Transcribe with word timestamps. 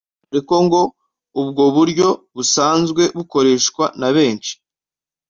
dore 0.29 0.41
ko 0.47 0.55
ngo 0.65 0.81
ubwo 1.41 1.63
buryo 1.75 2.07
busanzwe 2.35 3.03
bukoreshwa 3.17 3.85
na 3.99 4.09
benshi 4.15 4.53